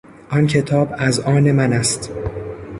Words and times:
آن 0.29 0.47
کتاب 0.47 0.95
از 0.97 1.19
آن 1.19 1.51
من 1.51 1.73
است. 1.73 2.11